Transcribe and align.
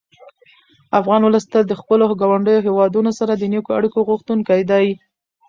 افغان 0.99 1.21
ولس 1.23 1.45
تل 1.51 1.63
د 1.67 1.73
خپلو 1.81 2.05
ګاونډیو 2.21 2.65
هېوادونو 2.67 3.11
سره 3.19 3.33
د 3.35 3.43
نېکو 3.53 3.75
اړیکو 3.77 4.07
غوښتونکی 4.09 4.61
دی. 4.71 4.87